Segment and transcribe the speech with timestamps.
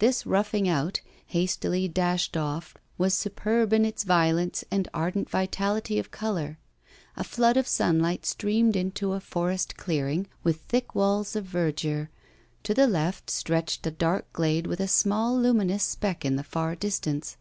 [0.00, 6.10] This roughing out, hastily dashed off, was superb in its violence and ardent vitality of
[6.10, 6.58] colour.
[7.16, 12.08] A flood of sunlight streamed into a forest clearing, with thick walls of verdure;
[12.64, 16.74] to the left, stretched a dark glade with a small luminous speck in the far
[16.74, 17.36] distance.